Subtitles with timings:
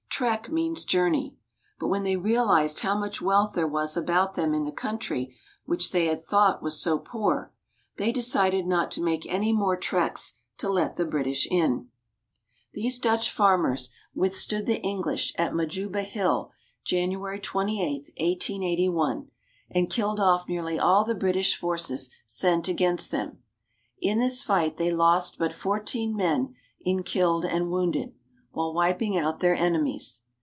[0.23, 1.35] Trek means journey.
[1.79, 5.35] But when they realized how much wealth there was about them in the country
[5.65, 7.51] which they had thought was so poor,
[7.97, 11.89] they decided not to make any more treks to let the British in.
[12.73, 16.51] These Dutch farmers withstood the English at Majuba Hill,
[16.83, 17.13] Jan.
[17.13, 19.27] 28, 1881,
[19.71, 23.41] and killed off nearly all the British forces sent against them.
[23.99, 28.13] In this fight they lost but fourteen men in killed and wounded,
[28.53, 30.23] while wiping out their enemies.